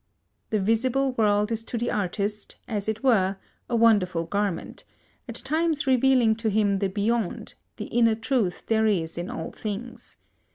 The 0.49 0.59
visible 0.59 1.11
world 1.11 1.51
is 1.51 1.63
to 1.65 1.77
the 1.77 1.91
artist, 1.91 2.55
as 2.67 2.89
it 2.89 3.03
were, 3.03 3.37
a 3.69 3.75
wonderful 3.75 4.25
garment, 4.25 4.83
at 5.29 5.35
times 5.35 5.85
revealing 5.85 6.35
to 6.37 6.49
him 6.49 6.79
the 6.79 6.89
Beyond, 6.89 7.53
the 7.77 7.85
Inner 7.85 8.15
Truth 8.15 8.63
there 8.65 8.87
is 8.87 9.15
in 9.15 9.29
all 9.29 9.51
things. 9.51 10.17